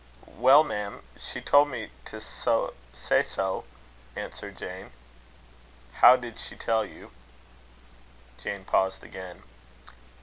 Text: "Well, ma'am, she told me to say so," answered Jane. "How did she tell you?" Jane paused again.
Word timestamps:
"Well, 0.25 0.63
ma'am, 0.63 1.03
she 1.15 1.41
told 1.41 1.69
me 1.69 1.91
to 2.05 2.19
say 2.19 3.21
so," 3.21 3.63
answered 4.15 4.57
Jane. 4.57 4.93
"How 5.93 6.15
did 6.15 6.39
she 6.39 6.55
tell 6.55 6.83
you?" 6.83 7.11
Jane 8.41 8.65
paused 8.65 9.03
again. 9.03 9.43